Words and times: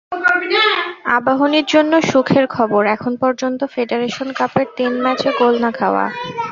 আবাহনীর 1.17 1.65
জন্য 1.65 1.93
সুখের 2.01 2.45
খবর, 2.47 2.81
এখন 2.85 3.13
পর্যন্ত 3.15 3.59
ফেডারেশন 3.65 4.27
কাপের 4.31 4.67
তিন 4.77 4.91
ম্যাচে 5.01 5.29
গোল 5.39 5.53
না-খাওয়া। 5.61 6.05